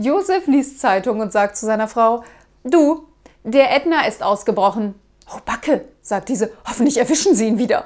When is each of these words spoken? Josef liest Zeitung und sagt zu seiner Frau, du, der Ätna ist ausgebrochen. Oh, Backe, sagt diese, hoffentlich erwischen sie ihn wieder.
Josef 0.00 0.46
liest 0.46 0.80
Zeitung 0.80 1.20
und 1.20 1.30
sagt 1.30 1.58
zu 1.58 1.66
seiner 1.66 1.86
Frau, 1.86 2.24
du, 2.64 3.04
der 3.44 3.76
Ätna 3.76 4.06
ist 4.06 4.22
ausgebrochen. 4.22 4.94
Oh, 5.30 5.40
Backe, 5.44 5.84
sagt 6.00 6.30
diese, 6.30 6.50
hoffentlich 6.66 6.96
erwischen 6.96 7.34
sie 7.34 7.48
ihn 7.48 7.58
wieder. 7.58 7.84